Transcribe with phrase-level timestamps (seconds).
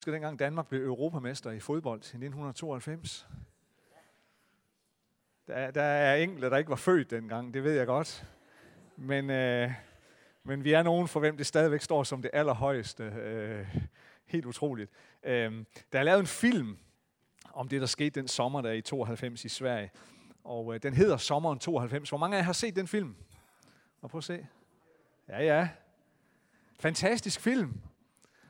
[0.00, 3.28] husker dengang Danmark blev europamester i fodbold i 1992.
[5.46, 8.24] Der, der er enkelte, der ikke var født dengang, det ved jeg godt.
[8.96, 9.72] Men, øh,
[10.44, 13.04] men vi er nogen, for hvem det stadigvæk står som det allerhøjeste.
[13.04, 13.76] Øh,
[14.26, 14.90] helt utroligt.
[15.22, 16.78] Øh, der er lavet en film
[17.52, 19.90] om det, der skete den sommer der i 92 i Sverige.
[20.44, 22.08] Og øh, den hedder Sommeren 92.
[22.08, 23.16] Hvor mange af jer har set den film?
[24.00, 24.46] Og prøv at se.
[25.28, 25.68] Ja, ja.
[26.78, 27.80] Fantastisk film.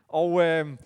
[0.08, 0.76] Og øh,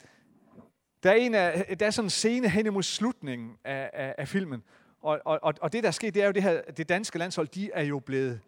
[1.05, 4.29] der, er en af, der er sådan en scene hen imod slutningen af, af, af
[4.29, 4.63] filmen.
[5.03, 7.49] Og, og, og det, der er sket, det er jo det her, det danske landshold,
[7.49, 8.41] de er jo blevet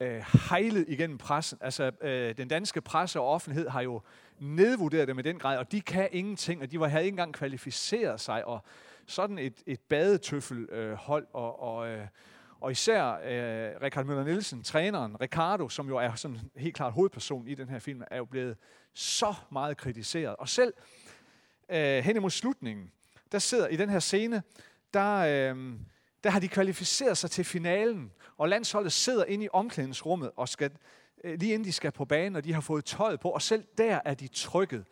[0.00, 1.58] øh, hejlet igennem pressen.
[1.60, 4.00] Altså, øh, den danske presse og offentlighed har jo
[4.40, 7.34] nedvurderet det med den grad, og de kan ingenting, og de var, havde ikke engang
[7.34, 8.64] kvalificeret sig, og
[9.06, 12.06] sådan et, et badetøffelhold, øh, hold, og, og, øh,
[12.60, 17.48] og især øh, Richard Møller Nielsen, træneren, Ricardo, som jo er sådan helt klart hovedperson
[17.48, 18.56] i den her film, er jo blevet
[18.94, 20.36] så meget kritiseret.
[20.36, 20.72] Og selv
[21.72, 22.90] øh, hen imod slutningen,
[23.32, 24.42] der sidder i den her scene,
[24.94, 25.74] der, øh,
[26.24, 30.70] der har de kvalificeret sig til finalen, og landsholdet sidder inde i omklædningsrummet, og skal,
[31.24, 33.64] øh, lige inden de skal på banen, og de har fået tøjet på, og selv
[33.78, 34.84] der er de trykket.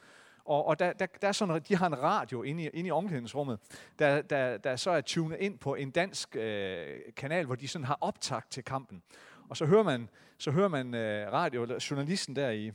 [0.44, 2.90] Og, og der, der, der er sådan, de har en radio inde i, inde i
[2.90, 3.58] omklædningsrummet,
[3.98, 7.84] der, der, der så er tunet ind på en dansk øh, kanal, hvor de sådan
[7.84, 9.02] har optakt til kampen.
[9.48, 12.72] Og så hører man, så hører man øh, radio, journalisten der i,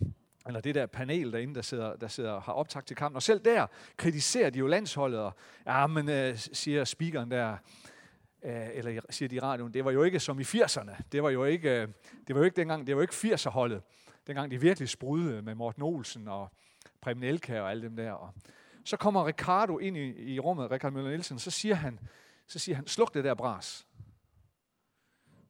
[0.48, 3.16] eller det der panel derinde, der sidder, der sidder har optakt til kampen.
[3.16, 5.34] Og selv der kritiserer de jo landsholdet, og
[5.66, 7.58] ja, men øh, siger speakeren der,
[8.44, 11.02] øh, eller siger de i radioen, det var jo ikke som i 80'erne.
[11.12, 11.88] Det var jo ikke, øh,
[12.28, 13.82] det var jo ikke dengang, det var jo ikke 80'er-holdet.
[14.28, 16.52] Dengang de virkelig sprudede med Morten Olsen og
[17.02, 18.12] Preben Elkær og alle dem der.
[18.12, 18.34] Og
[18.86, 22.00] så kommer Ricardo ind i, i rummet, Ricardo Møller Nielsen, så siger han,
[22.48, 23.88] så siger han, sluk det der bras.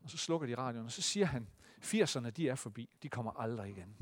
[0.03, 1.47] Og så slukker de radioen, og så siger han,
[1.83, 3.95] 80'erne, de er forbi, de kommer aldrig igen.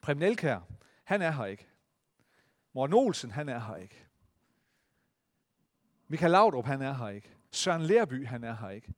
[0.00, 0.60] Preben Elkær,
[1.04, 1.68] han er her ikke.
[2.72, 4.06] Morten Olsen, han er her ikke.
[6.08, 7.36] Michael Laudrup, han er her ikke.
[7.50, 8.94] Søren Lerby, han er her ikke.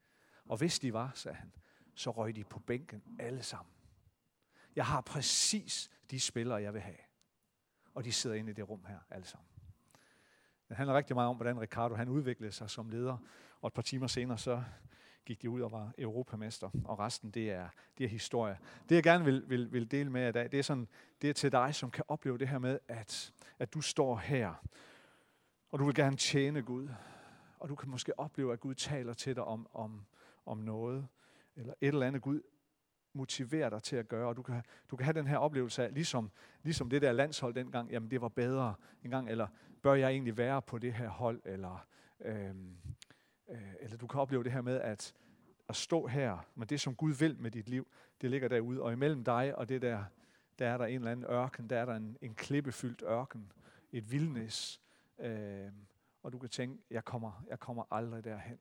[0.48, 1.52] Og hvis de var, sagde han,
[1.94, 3.74] så røg de på bænken alle sammen.
[4.76, 6.98] Jeg har præcis de spillere, jeg vil have.
[7.94, 9.48] Og de sidder inde i det rum her, alle sammen.
[10.68, 13.18] Det handler rigtig meget om, hvordan Ricardo han udviklede sig som leder.
[13.60, 14.64] Og et par timer senere, så
[15.24, 17.68] gik de ud og var europamester, og resten det er,
[17.98, 18.58] det er historie.
[18.88, 20.88] Det jeg gerne vil, vil, vil dele med jer i dag, det er, sådan,
[21.22, 24.54] det er til dig, som kan opleve det her med, at, at du står her,
[25.70, 26.88] og du vil gerne tjene Gud,
[27.58, 30.06] og du kan måske opleve, at Gud taler til dig om, om,
[30.46, 31.08] om noget,
[31.56, 32.40] eller et eller andet Gud
[33.14, 35.94] motiverer dig til at gøre, og du kan, du kan have den her oplevelse af,
[35.94, 36.30] ligesom,
[36.62, 38.74] ligesom det der landshold dengang, jamen det var bedre
[39.04, 39.46] engang, eller
[39.82, 41.86] bør jeg egentlig være på det her hold, eller
[42.20, 42.54] øhm, Øh,
[43.52, 45.14] Øh, eller du kan opleve det her med at,
[45.68, 47.88] at stå her, men det som Gud vil med dit liv,
[48.20, 50.04] det ligger derude, og imellem dig og det der,
[50.58, 53.52] der er der en eller anden ørken, der er der en, en klippefyldt ørken,
[53.92, 54.80] et vildnis,
[55.18, 55.72] øh,
[56.22, 58.58] og du kan tænke, jeg kommer, jeg kommer aldrig derhen.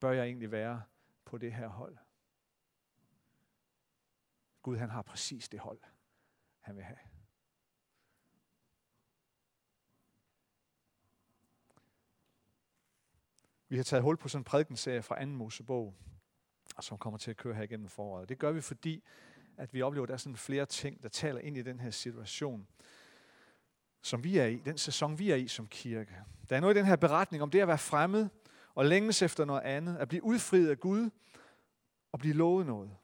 [0.00, 0.82] Bør jeg egentlig være
[1.24, 1.96] på det her hold?
[4.62, 5.78] Gud han har præcis det hold,
[6.60, 6.98] han vil have.
[13.76, 15.94] Vi har taget hul på sådan en prædikenserie fra anden Mosebog,
[16.80, 18.28] som kommer til at køre her igennem foråret.
[18.28, 19.04] Det gør vi, fordi
[19.56, 21.90] at vi oplever, at der er sådan flere ting, der taler ind i den her
[21.90, 22.66] situation,
[24.02, 26.14] som vi er i, den sæson, vi er i som kirke.
[26.50, 28.28] Der er noget i den her beretning om det at være fremmed
[28.74, 31.10] og længes efter noget andet, at blive udfriet af Gud
[32.12, 32.96] og blive lovet noget.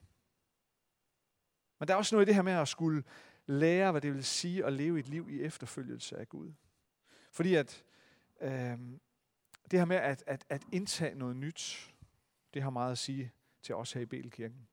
[1.78, 3.04] Men der er også noget i det her med at skulle
[3.46, 6.52] lære, hvad det vil sige at leve et liv i efterfølgelse af Gud.
[7.30, 7.84] Fordi at
[8.40, 8.78] øh,
[9.70, 11.92] det her med at, at, at indtage noget nyt,
[12.54, 14.68] det har meget at sige til os her i Belkirken.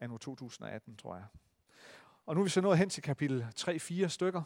[0.00, 1.24] Anno 2018, tror jeg.
[2.26, 4.42] Og nu er vi så nået hen til kapitel 3-4 stykker,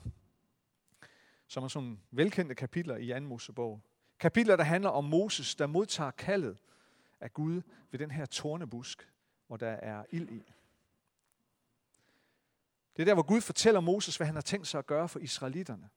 [1.46, 3.20] som er sådan velkendte kapitler i 2.
[3.20, 3.80] Mosebog.
[4.18, 6.58] Kapitler, der handler om Moses, der modtager kaldet
[7.20, 9.10] af Gud ved den her tornebusk,
[9.46, 10.52] hvor der er ild i.
[12.96, 15.18] Det er der, hvor Gud fortæller Moses, hvad han har tænkt sig at gøre for
[15.18, 15.90] israelitterne.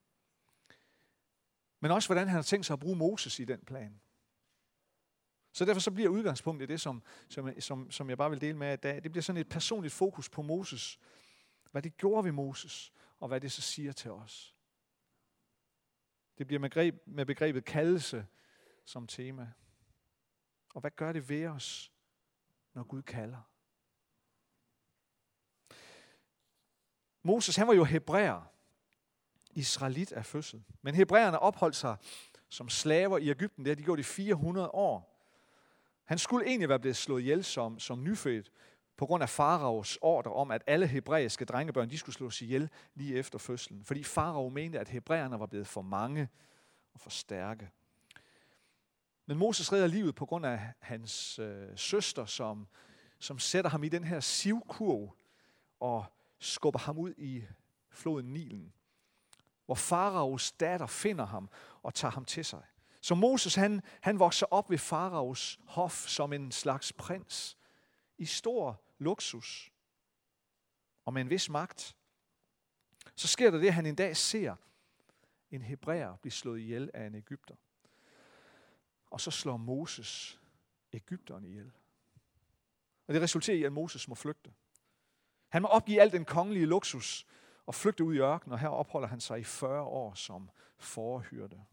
[1.79, 4.01] Men også, hvordan han har tænkt sig at bruge Moses i den plan.
[5.53, 8.73] Så derfor så bliver udgangspunktet det, som, som, som, som jeg bare vil dele med
[8.73, 10.99] i dag, det bliver sådan et personligt fokus på Moses.
[11.71, 14.55] Hvad det gjorde ved Moses, og hvad det så siger til os.
[16.37, 18.27] Det bliver med, greb, med begrebet kaldelse
[18.85, 19.51] som tema.
[20.73, 21.91] Og hvad gør det ved os,
[22.73, 23.41] når Gud kalder?
[27.21, 28.56] Moses, han var jo hebræer
[29.57, 30.63] israelit af fødsel.
[30.81, 31.95] Men hebræerne opholdt sig
[32.49, 33.65] som slaver i Ægypten.
[33.65, 35.13] Det har de gjort i 400 år.
[36.05, 38.51] Han skulle egentlig være blevet slået ihjel som, som nyfødt
[38.97, 43.15] på grund af faraos ordre om, at alle hebraiske drengebørn de skulle slås ihjel lige
[43.15, 43.83] efter fødslen.
[43.83, 46.29] Fordi farao mente, at hebræerne var blevet for mange
[46.93, 47.69] og for stærke.
[49.25, 52.67] Men Moses redder livet på grund af hans øh, søster, som,
[53.19, 55.15] som sætter ham i den her sivkurv
[55.79, 56.05] og
[56.39, 57.43] skubber ham ud i
[57.89, 58.73] floden Nilen,
[59.67, 61.49] hvor faraos datter finder ham
[61.83, 62.63] og tager ham til sig.
[63.01, 67.57] Så Moses han, han vokser op ved faraos hof som en slags prins
[68.17, 69.71] i stor luksus
[71.05, 71.95] og med en vis magt.
[73.15, 74.55] Så sker der det, at han en dag ser
[75.51, 77.55] en hebræer blive slået ihjel af en Ægypter.
[79.11, 80.39] Og så slår Moses
[80.93, 81.71] Ægypteren ihjel.
[83.07, 84.53] Og det resulterer i, at Moses må flygte.
[85.47, 87.25] Han må opgive al den kongelige luksus
[87.67, 91.65] og flygte ud i ørkenen, og her opholder han sig i 40 år som forhyrte.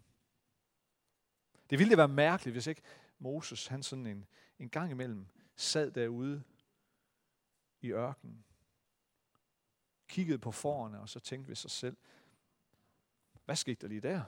[1.71, 2.83] Det ville det være mærkeligt, hvis ikke
[3.19, 4.27] Moses, han sådan en,
[4.59, 5.27] en gang imellem,
[5.57, 6.43] sad derude
[7.81, 8.45] i ørkenen,
[10.09, 11.97] kiggede på forerne, og så tænkte ved sig selv,
[13.45, 14.23] hvad skete der lige der?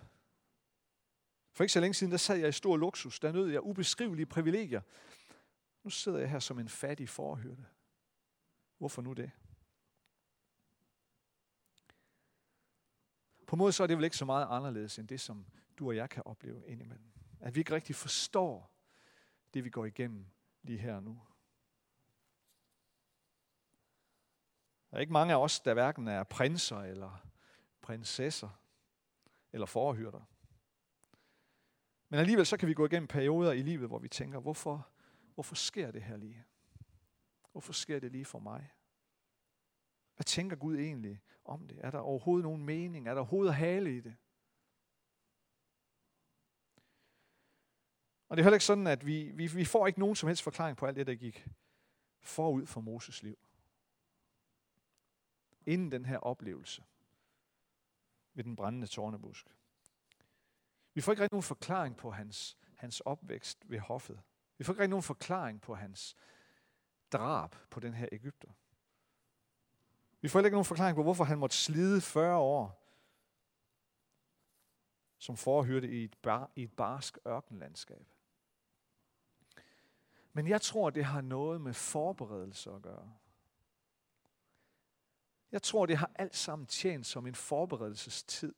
[1.53, 3.21] For ikke så længe siden, der sad jeg i stor luksus.
[3.21, 4.81] Der nød jeg ubeskrivelige privilegier.
[5.83, 7.67] Nu sidder jeg her som en fattig forhyrte.
[8.79, 9.31] Hvorfor nu det?
[13.47, 15.47] På en måde så er det vel ikke så meget anderledes end det, som
[15.79, 17.13] du og jeg kan opleve indimellem.
[17.41, 18.71] At vi ikke rigtig forstår
[19.55, 20.27] det, vi går igennem
[20.63, 21.23] lige her og nu.
[24.91, 27.27] Der er ikke mange af os, der hverken er prinser eller
[27.81, 28.61] prinsesser
[29.53, 30.23] eller forhyrter.
[32.09, 34.89] Men alligevel så kan vi gå igennem perioder i livet, hvor vi tænker, hvorfor,
[35.35, 36.45] hvorfor sker det her lige?
[37.53, 38.73] Hvorfor sker det lige for mig?
[40.17, 41.79] Hvad tænker Gud egentlig om det?
[41.81, 43.09] Er der overhovedet nogen mening?
[43.09, 44.17] Er der overhovedet hale i det?
[48.29, 50.43] Og det er heller ikke sådan, at vi, vi, vi får ikke nogen som helst
[50.43, 51.49] forklaring på alt det, der gik
[52.21, 53.39] forud for Moses liv.
[55.67, 56.85] Inden den her oplevelse
[58.35, 59.57] ved den brændende tårnebusk.
[60.95, 64.21] Vi får ikke rigtig nogen forklaring på hans, hans opvækst ved hoffet.
[64.59, 66.17] Vi får ikke rigtig nogen forklaring på hans
[67.13, 68.53] drab på den her Ægypter.
[70.27, 72.83] Vi får ikke nogen forklaring på, hvorfor han måtte slide 40 år
[75.19, 78.07] som forhyrte i et, bar, i et barsk ørkenlandskab.
[80.33, 83.13] Men jeg tror, det har noget med forberedelse at gøre.
[85.53, 88.55] Jeg tror, det har alt sammen tjent som en forberedelsestid,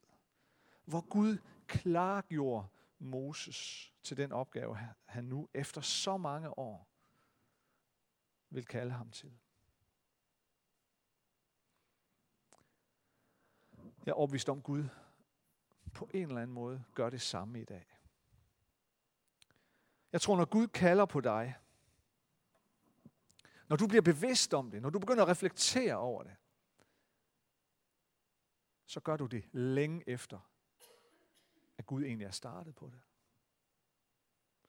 [0.85, 1.37] hvor Gud
[1.67, 2.67] klargjorde
[2.99, 6.87] Moses til den opgave, han nu efter så mange år
[8.49, 9.31] vil kalde ham til.
[14.05, 14.85] Jeg er overbevist om, Gud
[15.93, 17.85] på en eller anden måde gør det samme i dag.
[20.11, 21.55] Jeg tror, når Gud kalder på dig,
[23.67, 26.35] når du bliver bevidst om det, når du begynder at reflektere over det,
[28.85, 30.39] så gør du det længe efter,
[31.77, 33.01] at Gud egentlig er startet på det.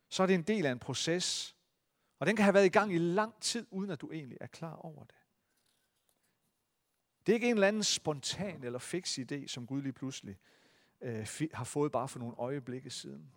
[0.09, 1.57] Så er det en del af en proces,
[2.19, 4.47] og den kan have været i gang i lang tid, uden at du egentlig er
[4.47, 5.20] klar over det.
[7.27, 10.39] Det er ikke en eller anden spontan eller fix idé, som Gud lige pludselig
[11.01, 13.33] øh, har fået bare for nogle øjeblikke siden.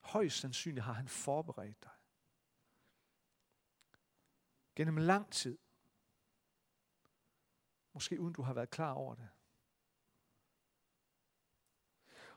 [0.00, 1.90] Højst sandsynligt har han forberedt dig.
[4.76, 5.58] Gennem lang tid.
[7.92, 9.28] Måske uden du har været klar over det.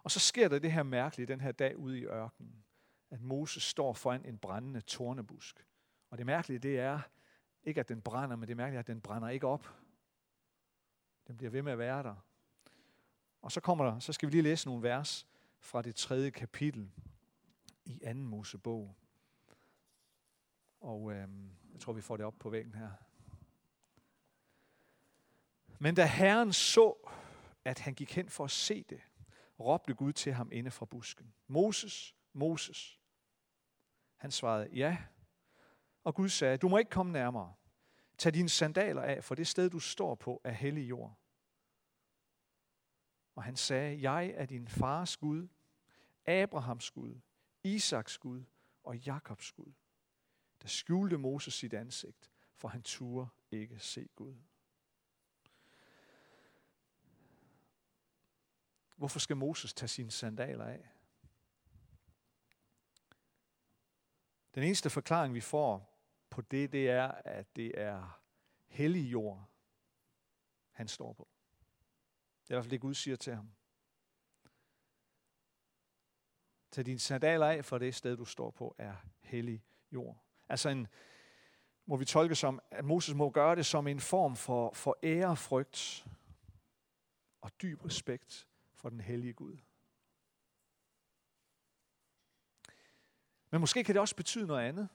[0.03, 2.65] Og så sker der det her mærkelige den her dag ude i ørkenen,
[3.09, 5.65] at Moses står foran en brændende tornebusk.
[6.09, 6.99] Og det mærkelige, det er
[7.63, 9.75] ikke, at den brænder, men det mærkelige er, at den brænder ikke op.
[11.27, 12.15] Den bliver ved med at være der.
[13.41, 15.27] Og så kommer der, så skal vi lige læse nogle vers
[15.59, 16.91] fra det tredje kapitel
[17.85, 18.95] i anden Mosebog.
[20.79, 21.27] Og øh,
[21.73, 22.91] jeg tror, vi får det op på væggen her.
[25.79, 26.93] Men da Herren så,
[27.65, 29.01] at han gik hen for at se det,
[29.59, 31.33] råbte Gud til ham inde fra busken.
[31.47, 32.99] Moses, Moses.
[34.15, 34.97] Han svarede, ja.
[36.07, 37.53] Og Gud sagde, du må ikke komme nærmere.
[38.17, 41.19] Tag dine sandaler af, for det sted, du står på, er hellig jord.
[43.35, 45.47] Og han sagde, jeg er din fars Gud,
[46.25, 47.19] Abrahams Gud,
[47.63, 48.43] Isaks Gud
[48.83, 49.73] og Jakobs Gud.
[50.61, 54.35] Der skjulte Moses sit ansigt, for han turde ikke se Gud.
[58.95, 60.89] Hvorfor skal Moses tage sine sandaler af?
[64.55, 65.96] Den eneste forklaring, vi får
[66.29, 68.21] på det, det er, at det er
[68.67, 69.49] hellig jord,
[70.71, 71.27] han står på.
[72.43, 73.51] Det er i hvert fald det, Gud siger til ham.
[76.71, 80.23] Tag dine sandaler af, for det sted, du står på, er hellig jord.
[80.49, 80.87] Altså en,
[81.85, 86.07] må vi tolke som, at Moses må gøre det som en form for, for ærefrygt
[87.41, 89.57] og dyb respekt for den hellige Gud.
[93.49, 94.89] Men måske kan det også betyde noget andet.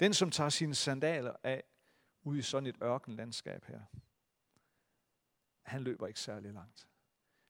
[0.00, 1.64] Den, som tager sine sandaler af
[2.22, 3.80] ude i sådan et ørkenlandskab her,
[5.62, 6.88] han løber ikke særlig langt.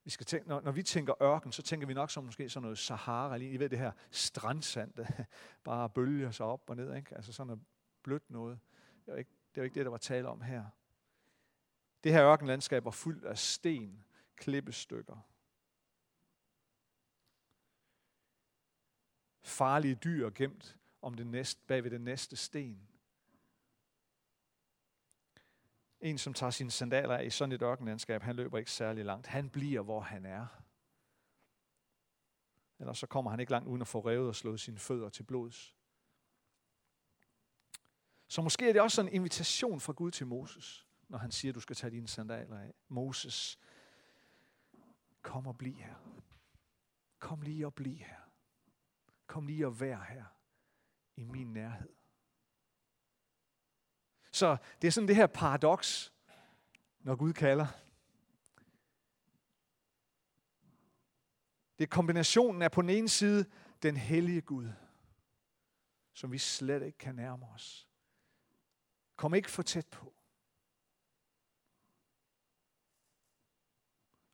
[0.05, 2.63] Vi skal tænke, når, når vi tænker ørken, så tænker vi nok som måske sådan
[2.63, 3.37] noget Sahara.
[3.37, 5.07] I ved det her strandsand, der
[5.65, 6.95] bare bølger sig op og ned.
[6.97, 7.15] Ikke?
[7.17, 7.63] Altså sådan noget
[8.03, 8.61] blødt noget.
[9.07, 10.65] Det er, ikke, det var ikke det, der var tale om her.
[12.05, 14.05] Det her ørkenlandskab var fyldt af sten,
[14.37, 15.17] klippestykker.
[19.43, 22.89] Farlige dyr gemt om det næste, bag ved den næste sten.
[26.01, 29.27] En, som tager sine sandaler af i sådan et ørkenlandskab, han løber ikke særlig langt.
[29.27, 30.47] Han bliver, hvor han er.
[32.79, 35.23] Ellers så kommer han ikke langt uden at få revet og slået sine fødder til
[35.23, 35.77] blods.
[38.29, 41.55] Så måske er det også en invitation fra Gud til Moses, når han siger, at
[41.55, 42.75] du skal tage dine sandaler af.
[42.89, 43.59] Moses,
[45.23, 45.95] kom og bliv her.
[47.19, 48.21] Kom lige og bliv her.
[49.27, 50.25] Kom lige og vær her
[51.17, 51.89] i min nærhed.
[54.31, 56.13] Så det er sådan det her paradoks,
[57.01, 57.67] når Gud kalder.
[61.79, 63.51] Det er kombinationen af på den ene side
[63.83, 64.73] den hellige Gud,
[66.13, 67.89] som vi slet ikke kan nærme os.
[69.17, 70.15] Kom ikke for tæt på.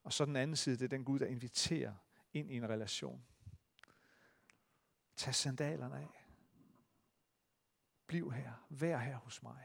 [0.03, 1.95] Og så den anden side, det er den Gud, der inviterer
[2.33, 3.27] ind i en relation.
[5.17, 6.20] Tag sandalerne af.
[8.11, 8.53] Bliv her.
[8.69, 9.65] Vær her hos mig.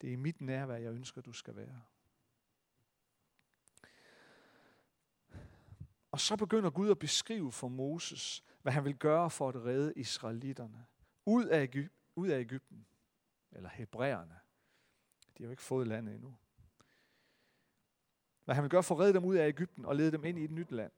[0.00, 1.82] Det er i mit nærvær, jeg ønsker, du skal være.
[6.10, 9.92] Og så begynder Gud at beskrive for Moses, hvad han vil gøre for at redde
[9.96, 10.86] israelitterne
[11.26, 12.86] ud af, Ægyp- ud af Ægypten,
[13.52, 14.38] eller hebræerne.
[15.38, 16.36] De har jo ikke fået landet endnu.
[18.44, 20.38] Hvad han vil gøre for at redde dem ud af Ægypten og lede dem ind
[20.38, 20.92] i et nyt land.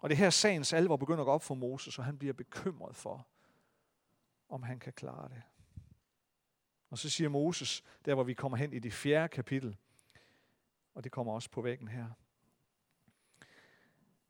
[0.00, 2.96] Og det her sagens alvor begynder at gå op for Moses, og han bliver bekymret
[2.96, 3.26] for,
[4.48, 5.42] om han kan klare det.
[6.90, 9.76] Og så siger Moses, der hvor vi kommer hen i det fjerde kapitel,
[10.94, 12.10] og det kommer også på væggen her.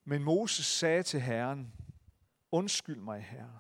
[0.05, 1.73] Men Moses sagde til Herren,
[2.51, 3.59] undskyld mig, Herre,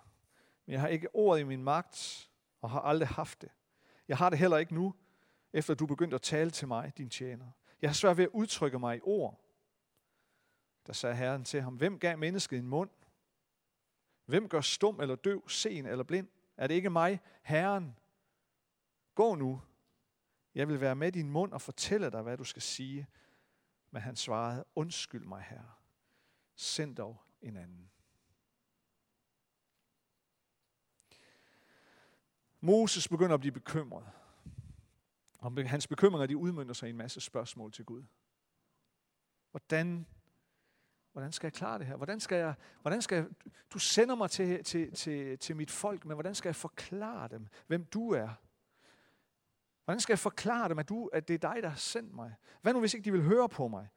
[0.67, 3.51] men jeg har ikke ordet i min magt, og har aldrig haft det.
[4.09, 4.95] Jeg har det heller ikke nu,
[5.53, 7.51] efter du begyndte at tale til mig, din tjener.
[7.83, 9.41] Jeg har svært ved at udtrykke mig i ord.
[10.87, 12.91] Der sagde Herren til ham, hvem gav mennesket en mund?
[14.25, 16.29] Hvem gør stum eller døv, sen eller blind?
[16.57, 17.97] Er det ikke mig, Herren?
[19.15, 19.63] Gå nu.
[20.55, 23.07] Jeg vil være med din mund og fortælle dig, hvad du skal sige.
[23.91, 25.73] Men han svarede, undskyld mig, herre.
[26.55, 27.91] Send dog en anden.
[32.61, 34.07] Moses begynder at blive bekymret.
[35.39, 38.05] Og hans bekymringer de udmyndter sig i en masse spørgsmål til Gud.
[39.51, 40.07] Hvordan,
[41.17, 41.97] hvordan skal jeg klare det her?
[41.97, 43.27] Hvordan skal jeg, hvordan skal jeg,
[43.73, 47.47] du sender mig til, til, til, til mit folk, men hvordan skal jeg forklare dem,
[47.67, 48.29] hvem du er?
[49.85, 52.35] Hvordan skal jeg forklare dem, at, du, at det er dig, der har sendt mig?
[52.63, 53.89] Hvad nu, hvis ikke de vil høre på mig?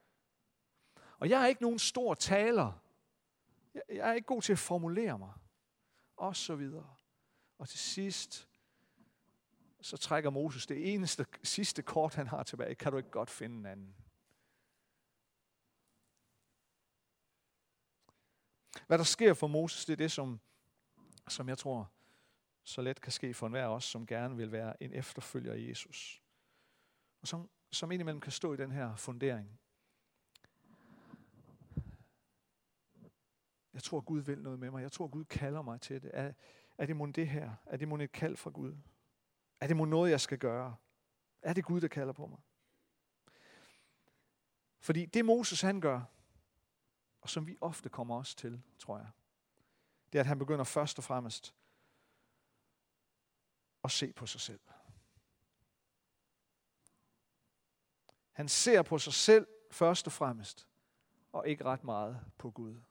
[1.18, 2.82] Og jeg er ikke nogen stor taler.
[3.74, 5.34] Jeg, jeg er ikke god til at formulere mig.
[6.18, 6.90] Og så videre.
[7.58, 8.50] Og til sidst,
[9.82, 12.76] så trækker Moses det eneste sidste kort, han har tilbage.
[12.76, 13.96] Kan du ikke godt finde en anden?
[18.90, 20.40] Hvad der sker for Moses, det er det, som,
[21.28, 21.92] som jeg tror,
[22.64, 25.58] så let kan ske for enhver af os, som gerne vil være en efterfølger af
[25.70, 26.24] Jesus.
[27.22, 29.60] Og som, som indimellem kan stå i den her fundering.
[33.74, 34.82] Jeg tror, Gud vil noget med mig.
[34.82, 36.12] Jeg tror, Gud kalder mig til det.
[36.14, 36.34] Er,
[36.78, 37.54] er det mon det her?
[37.66, 38.78] Er det mon et kald fra Gud?
[39.60, 40.76] Er det mon noget, jeg skal gøre?
[41.42, 42.40] Er det Gud, der kalder på mig?
[44.80, 46.02] Fordi det Moses han gør,
[47.22, 49.10] og som vi ofte kommer også til, tror jeg,
[50.12, 51.56] det er, at han begynder først og fremmest
[53.84, 54.60] at se på sig selv.
[58.32, 60.68] Han ser på sig selv først og fremmest,
[61.32, 62.82] og ikke ret meget på Gud.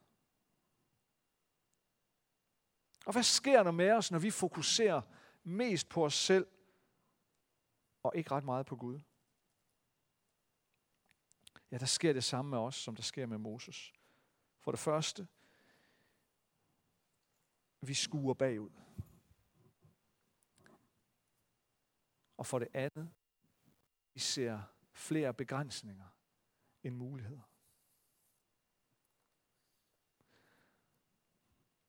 [3.07, 5.03] Og hvad sker der med os, når vi fokuserer
[5.43, 6.47] mest på os selv,
[8.03, 9.01] og ikke ret meget på Gud?
[11.71, 13.93] Ja, der sker det samme med os, som der sker med Moses.
[14.69, 15.29] For det første,
[17.81, 18.71] vi skuer bagud.
[22.37, 23.11] Og for det andet,
[24.15, 24.61] vi ser
[24.93, 26.07] flere begrænsninger
[26.83, 27.43] end muligheder.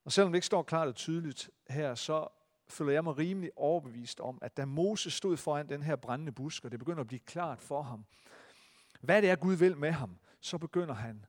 [0.04, 2.28] Og selvom det ikke står klart og tydeligt her, så
[2.68, 6.66] føler jeg mig rimelig overbevist om, at da Moses stod foran den her brændende busk,
[6.66, 8.06] og det begynder at blive klart for ham,
[9.02, 11.26] hvad det er, Gud vil med ham, så begynder han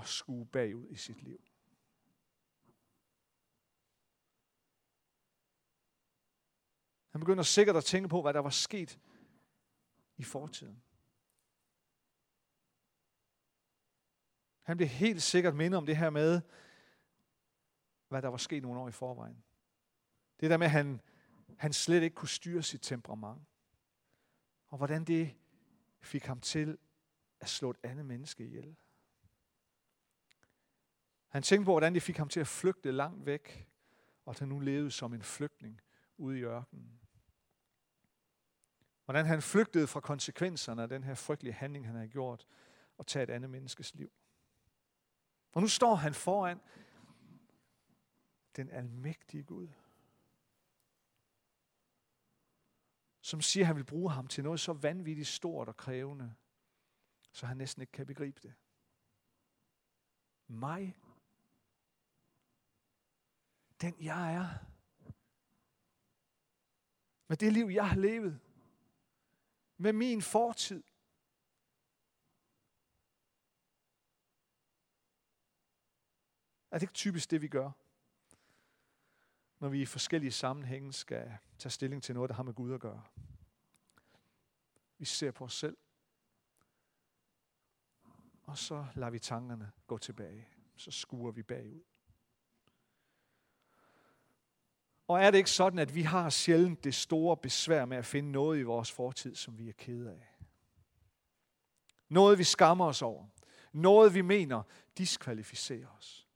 [0.00, 1.40] at skue bagud i sit liv.
[7.10, 9.00] Han begynder sikkert at tænke på, hvad der var sket
[10.16, 10.82] i fortiden.
[14.62, 16.40] Han bliver helt sikkert mindet om det her med,
[18.08, 19.44] hvad der var sket nogle år i forvejen.
[20.40, 21.00] Det der med, at han,
[21.58, 23.42] han slet ikke kunne styre sit temperament.
[24.68, 25.36] Og hvordan det
[26.00, 26.78] fik ham til
[27.40, 28.76] at slå et andet menneske ihjel.
[31.28, 33.68] Han tænkte på, hvordan det fik ham til at flygte langt væk,
[34.24, 35.80] og at han nu levede som en flygtning
[36.16, 37.00] ude i ørkenen.
[39.04, 42.46] Hvordan han flygtede fra konsekvenserne af den her frygtelige handling, han havde gjort,
[42.98, 44.12] og tage et andet menneskes liv.
[45.52, 46.60] Og nu står han foran
[48.56, 49.68] den almægtige Gud,
[53.20, 56.34] som siger, at han vil bruge ham til noget så vanvittigt stort og krævende,
[57.32, 58.54] så han næsten ikke kan begribe det.
[60.46, 60.96] Mig.
[63.80, 64.48] Den jeg er.
[67.28, 68.40] Med det liv, jeg har levet.
[69.76, 70.84] Med min fortid.
[76.70, 77.70] Er det ikke typisk det, vi gør?
[79.58, 82.80] Når vi i forskellige sammenhænge skal tage stilling til noget, der har med Gud at
[82.80, 83.04] gøre.
[84.98, 85.76] Vi ser på os selv.
[88.42, 90.48] Og så lader vi tankerne gå tilbage.
[90.76, 91.84] Så skuer vi bagud.
[95.08, 98.32] Og er det ikke sådan, at vi har sjældent det store besvær med at finde
[98.32, 100.34] noget i vores fortid, som vi er kede af?
[102.08, 103.26] Noget vi skammer os over.
[103.72, 104.62] Noget vi mener
[104.98, 106.28] diskvalificerer os.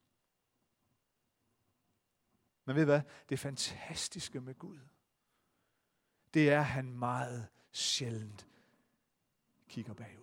[2.64, 3.00] Men ved hvad?
[3.28, 4.78] Det fantastiske med Gud,
[6.34, 8.46] det er, at han meget sjældent
[9.68, 10.22] kigger bagud.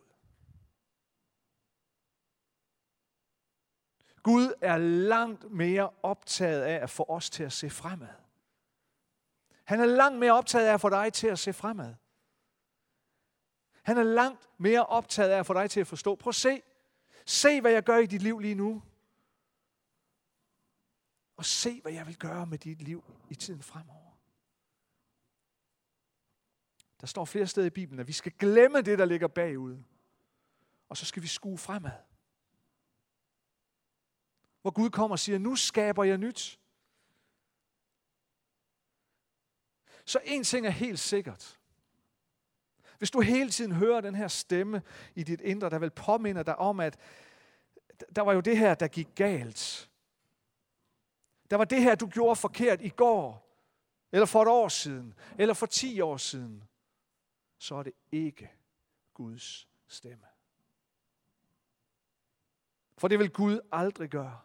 [4.24, 8.29] Gud er langt mere optaget af at få os til at se fremad.
[9.70, 11.96] Han er langt mere optaget af at få dig til at se fremad.
[13.84, 16.16] Han er langt mere optaget af at få dig til at forstå.
[16.16, 16.62] Prøv at se.
[17.26, 18.84] Se, hvad jeg gør i dit liv lige nu
[21.38, 24.12] og se, hvad jeg vil gøre med dit liv i tiden fremover.
[27.02, 29.78] Der står flere steder i Bibelen, at vi skal glemme det, der ligger bagud.
[30.90, 32.00] Og så skal vi skue fremad.
[34.62, 36.59] Hvor Gud kommer og siger, nu skaber jeg nyt.
[40.10, 41.60] Så en ting er helt sikkert.
[42.98, 44.82] Hvis du hele tiden hører den her stemme
[45.16, 47.00] i dit indre, der vil påminde dig om, at
[48.16, 49.90] der var jo det her, der gik galt.
[51.50, 53.50] Der var det her, du gjorde forkert i går,
[54.12, 56.64] eller for et år siden, eller for ti år siden.
[57.58, 58.52] Så er det ikke
[59.14, 60.26] Guds stemme.
[62.98, 64.40] For det vil Gud aldrig gøre.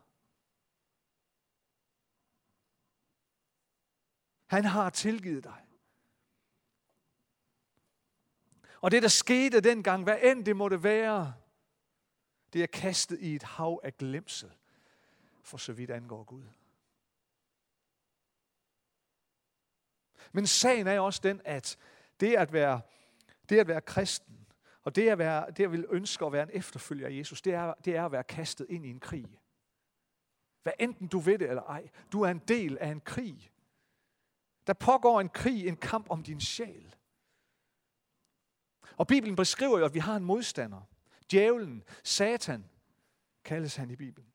[4.54, 5.66] Han har tilgivet dig.
[8.80, 11.34] Og det, der skete dengang, hvad end det måtte være,
[12.52, 14.52] det er kastet i et hav af glemsel,
[15.42, 16.44] for så vidt angår Gud.
[20.32, 21.76] Men sagen er også den, at
[22.20, 22.80] det at være,
[23.48, 24.46] det at være kristen,
[24.82, 27.54] og det at, være, det at vil ønske at være en efterfølger af Jesus, det
[27.54, 29.40] er, det er at være kastet ind i en krig.
[30.62, 33.50] Hvad enten du ved det eller ej, du er en del af en krig.
[34.66, 36.94] Der pågår en krig, en kamp om din sjæl.
[38.96, 40.81] Og Bibelen beskriver jo, at vi har en modstander.
[41.31, 42.70] Djævlen, Satan,
[43.44, 44.33] kaldes han i Bibelen.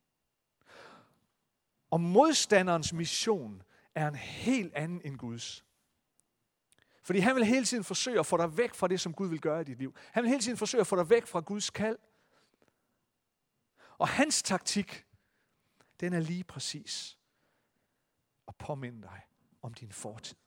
[1.91, 3.63] Og modstanderens mission
[3.95, 5.65] er en helt anden end Guds.
[7.03, 9.41] Fordi han vil hele tiden forsøge at få dig væk fra det, som Gud vil
[9.41, 9.95] gøre i dit liv.
[10.11, 11.97] Han vil hele tiden forsøge at få dig væk fra Guds kald.
[13.97, 15.05] Og hans taktik,
[15.99, 17.17] den er lige præcis
[18.47, 19.28] at påminde dig
[19.61, 20.37] om din fortid.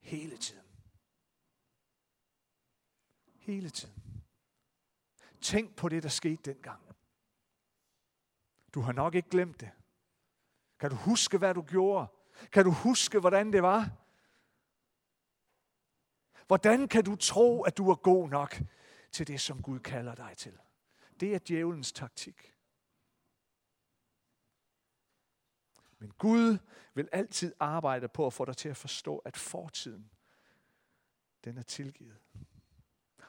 [0.00, 0.64] Hele tiden.
[3.34, 4.24] Hele tiden.
[5.40, 6.82] Tænk på det, der skete dengang.
[8.74, 9.70] Du har nok ikke glemt det.
[10.78, 12.06] Kan du huske, hvad du gjorde?
[12.52, 13.90] Kan du huske, hvordan det var?
[16.46, 18.62] Hvordan kan du tro, at du er god nok
[19.12, 20.58] til det, som Gud kalder dig til?
[21.20, 22.54] Det er djævelens taktik.
[26.02, 26.58] Men Gud
[26.94, 30.10] vil altid arbejde på at få dig til at forstå, at fortiden,
[31.44, 32.18] den er tilgivet.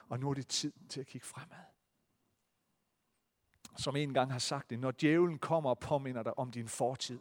[0.10, 1.66] Og nu er det tid til at kigge fremad.
[3.78, 7.20] som en gang har sagt det, når djævlen kommer og påminder dig om din fortid,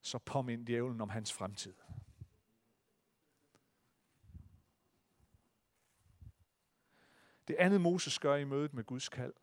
[0.00, 1.74] så påmind djævlen om hans fremtid.
[7.48, 9.34] Det andet Moses gør i mødet med Guds kald,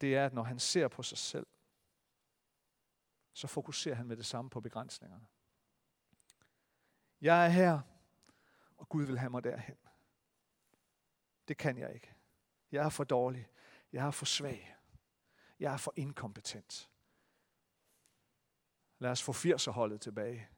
[0.00, 1.46] det er, at når han ser på sig selv,
[3.34, 5.26] så fokuserer han med det samme på begrænsningerne.
[7.20, 7.80] Jeg er her,
[8.76, 9.76] og Gud vil have mig derhen.
[11.48, 12.14] Det kan jeg ikke.
[12.72, 13.48] Jeg er for dårlig.
[13.92, 14.76] Jeg er for svag.
[15.60, 16.90] Jeg er for inkompetent.
[18.98, 20.48] Lad os få 80'er-holdet tilbage.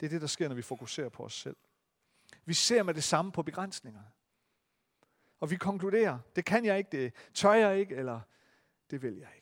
[0.00, 1.56] Det er det, der sker, når vi fokuserer på os selv.
[2.44, 4.10] Vi ser med det samme på begrænsningerne.
[5.40, 8.20] Og vi konkluderer, det kan jeg ikke, det tør jeg ikke, eller
[8.90, 9.39] det vil jeg ikke.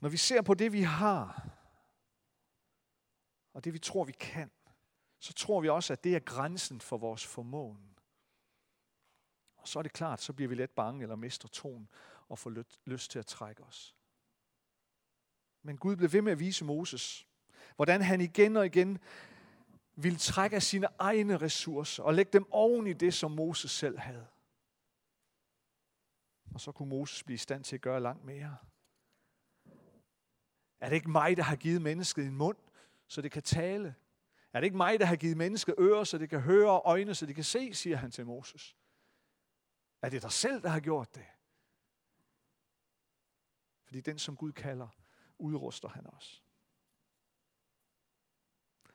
[0.00, 1.48] Når vi ser på det, vi har,
[3.52, 4.50] og det, vi tror, vi kan,
[5.18, 7.98] så tror vi også, at det er grænsen for vores formåen.
[9.56, 11.88] Og så er det klart, så bliver vi let bange eller mister troen
[12.28, 13.96] og får lyst til at trække os.
[15.62, 17.26] Men Gud blev ved med at vise Moses,
[17.76, 18.98] hvordan han igen og igen
[19.94, 23.98] ville trække af sine egne ressourcer og lægge dem oven i det, som Moses selv
[23.98, 24.26] havde.
[26.54, 28.56] Og så kunne Moses blive i stand til at gøre langt mere.
[30.80, 32.56] Er det ikke mig, der har givet mennesket en mund,
[33.06, 33.94] så det kan tale?
[34.52, 37.14] Er det ikke mig, der har givet mennesket ører, så det kan høre, og øjne,
[37.14, 38.76] så det kan se, siger han til Moses.
[40.02, 41.26] Er det dig selv, der har gjort det?
[43.84, 44.88] Fordi den, som Gud kalder,
[45.38, 46.40] udruster han også.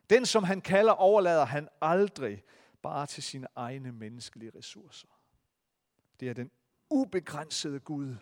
[0.09, 2.43] Den, som han kalder, overlader han aldrig
[2.81, 5.07] bare til sine egne menneskelige ressourcer.
[6.19, 6.51] Det er den
[6.89, 8.15] ubegrænsede Gud,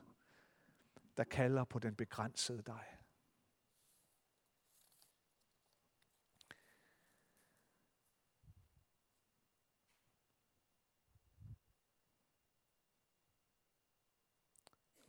[1.17, 2.92] der kalder på den begrænsede dig.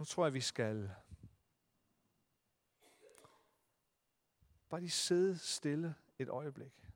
[0.05, 0.95] Nu tror jeg, vi skal
[4.69, 6.91] bare lige sidde stille et øjeblik.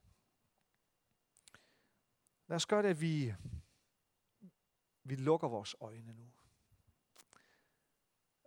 [2.47, 3.35] Lad os gøre det, at vi,
[5.05, 6.31] vi lukker vores øjne nu.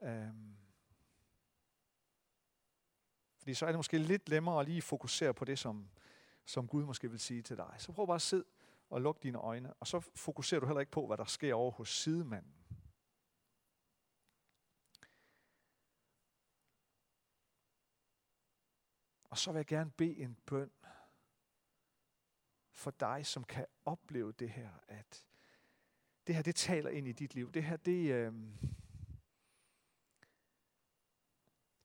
[0.02, 0.58] Øhm.
[3.38, 5.89] fordi så er det måske lidt nemmere at lige fokusere på det, som,
[6.45, 7.76] som Gud måske vil sige til dig.
[7.78, 8.45] Så prøv bare at sidde
[8.89, 11.71] og luk dine øjne, og så fokuserer du heller ikke på, hvad der sker over
[11.71, 12.61] hos sidemanden.
[19.32, 20.72] Og så vil jeg gerne bede en bøn
[22.72, 25.26] for dig, som kan opleve det her, at
[26.28, 27.52] det her, det taler ind i dit liv.
[27.52, 28.34] Det her, det, øh,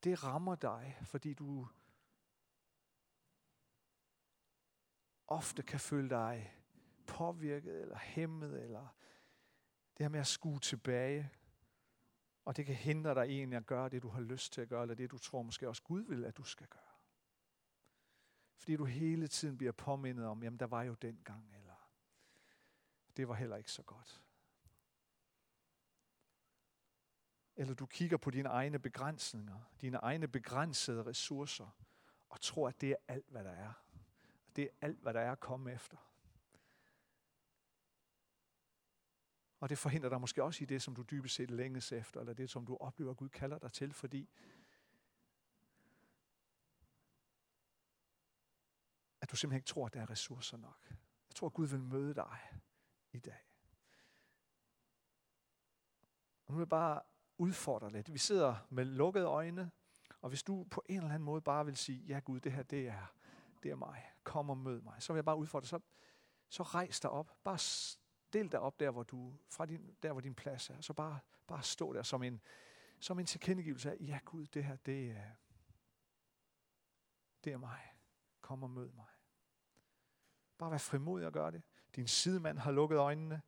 [0.04, 1.68] det rammer dig, fordi du
[5.26, 6.54] ofte kan føle dig
[7.06, 8.96] påvirket eller hæmmet, eller
[9.96, 11.30] det her med at skue tilbage.
[12.44, 14.82] Og det kan hindre dig egentlig at gøre det, du har lyst til at gøre,
[14.82, 16.95] eller det, du tror måske også Gud vil, at du skal gøre.
[18.56, 21.90] Fordi du hele tiden bliver påmindet om, jamen der var jo den gang, eller
[23.16, 24.22] det var heller ikke så godt.
[27.56, 31.78] Eller du kigger på dine egne begrænsninger, dine egne begrænsede ressourcer,
[32.28, 33.72] og tror, at det er alt, hvad der er.
[34.48, 35.96] Og Det er alt, hvad der er at komme efter.
[39.60, 42.32] Og det forhindrer dig måske også i det, som du dybest set længes efter, eller
[42.32, 44.28] det, som du oplever, at Gud kalder dig til, fordi
[49.26, 50.90] at du simpelthen ikke tror, at der er ressourcer nok.
[51.28, 52.38] Jeg tror, at Gud vil møde dig
[53.12, 53.40] i dag.
[56.46, 57.00] Og nu vil jeg bare
[57.38, 58.12] udfordre lidt.
[58.12, 59.70] Vi sidder med lukkede øjne,
[60.20, 62.62] og hvis du på en eller anden måde bare vil sige, ja Gud, det her,
[62.62, 63.14] det er,
[63.62, 64.12] det er mig.
[64.24, 65.02] Kom og mød mig.
[65.02, 65.68] Så vil jeg bare udfordre dig.
[65.68, 65.80] Så,
[66.48, 67.38] så rejs dig op.
[67.44, 70.80] Bare stil dig op der, hvor du, fra din, der, hvor din plads er.
[70.80, 72.40] Så bare, bare stå der som en,
[73.00, 75.30] som en tilkendegivelse af, ja Gud, det her, det er,
[77.44, 77.80] det er mig.
[78.40, 79.15] Kom og mød mig.
[80.58, 81.62] Bare vær frimodig og gør det.
[81.96, 83.42] Din sidemand har lukket øjnene.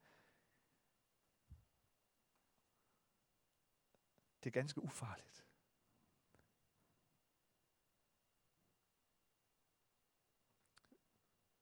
[4.43, 5.45] Det er ganske ufarligt.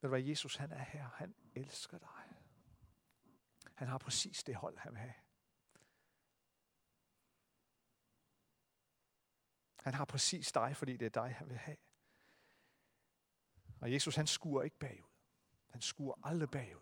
[0.00, 1.08] Ved du hvad, Jesus han er her.
[1.08, 2.36] Han elsker dig.
[3.74, 5.14] Han har præcis det hold, han vil have.
[9.76, 11.76] Han har præcis dig, fordi det er dig, han vil have.
[13.80, 15.15] Og Jesus han skuer ikke bagud.
[15.68, 16.80] Han skuer aldrig bagud.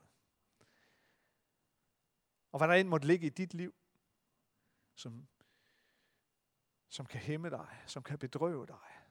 [2.52, 3.74] Og hvad der end måtte ligge i dit liv,
[4.94, 5.28] som,
[6.88, 9.04] som kan hæmme dig, som kan bedrøve dig,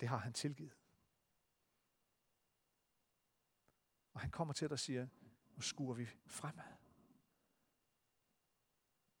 [0.00, 0.78] det har han tilgivet.
[4.12, 5.08] Og han kommer til dig og siger,
[5.54, 6.76] nu skuer vi fremad.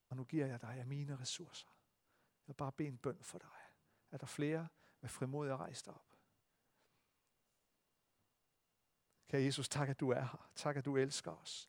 [0.08, 1.68] Og nu giver jeg dig af mine ressourcer.
[2.46, 3.58] Jeg vil bare bede en bøn for dig.
[4.10, 4.68] Er der flere
[5.00, 6.13] med frimodig at rejse op?
[9.34, 10.50] Kære Jesus, tak at du er her.
[10.54, 11.68] Tak at du elsker os.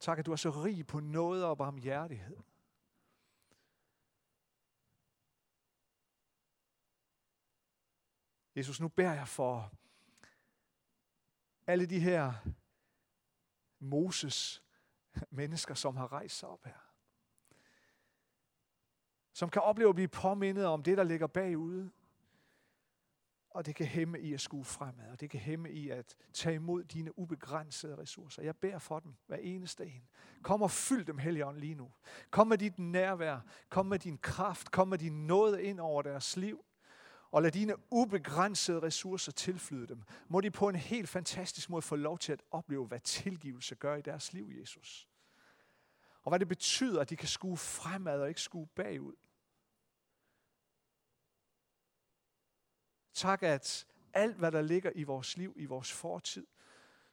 [0.00, 2.36] Tak at du er så rig på noget og barmhjertighed.
[8.56, 9.72] Jesus, nu beder jeg for
[11.66, 12.32] alle de her
[13.78, 14.62] Moses
[15.30, 16.92] mennesker, som har rejst sig op her.
[19.32, 21.90] Som kan opleve at blive påmindet om det, der ligger bagude.
[23.50, 26.54] Og det kan hæmme i at skue fremad, og det kan hæmme i at tage
[26.54, 28.42] imod dine ubegrænsede ressourcer.
[28.42, 30.02] Jeg beder for dem hver eneste en.
[30.42, 31.90] Kom og fyld dem, Helligånd, lige nu.
[32.30, 36.36] Kom med dit nærvær, kom med din kraft, kom med din nåde ind over deres
[36.36, 36.64] liv
[37.30, 40.02] og lad dine ubegrænsede ressourcer tilflyde dem.
[40.28, 43.96] Må de på en helt fantastisk måde få lov til at opleve, hvad tilgivelse gør
[43.96, 45.08] i deres liv, Jesus.
[46.22, 49.14] Og hvad det betyder, at de kan skue fremad og ikke skue bagud.
[53.18, 56.46] Tak, at alt, hvad der ligger i vores liv, i vores fortid,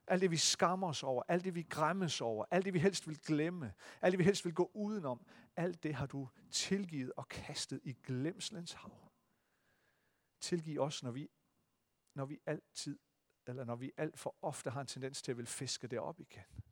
[0.07, 3.07] alt det, vi skammer os over, alt det, vi græmmes over, alt det, vi helst
[3.07, 7.27] vil glemme, alt det, vi helst vil gå udenom, alt det har du tilgivet og
[7.27, 9.11] kastet i glemslens hav.
[10.39, 11.29] Tilgiv os, når vi,
[12.13, 12.99] når vi altid,
[13.47, 16.19] eller når vi alt for ofte har en tendens til at vil fiske det op
[16.19, 16.63] igen.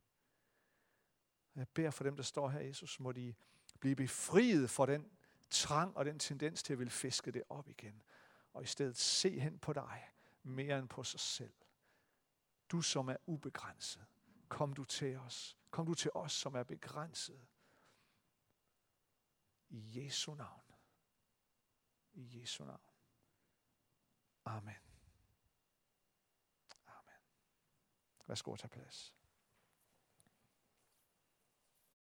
[1.56, 3.34] Jeg beder for dem, der står her, Jesus, må de
[3.80, 5.12] blive befriet for den
[5.50, 8.04] trang og den tendens til at vil fiske det op igen.
[8.54, 10.12] Og i stedet se hen på dig
[10.44, 11.54] mere end på sig selv.
[12.70, 14.06] Du, som er ubegrænset.
[14.50, 15.58] Kom du til os.
[15.72, 17.48] Kom du til os, som er begrænset.
[19.70, 20.64] I Jesu navn.
[22.14, 22.82] I Jesu navn.
[24.46, 24.76] Amen.
[26.88, 27.20] Amen.
[28.28, 29.14] Værsgo at tage plads.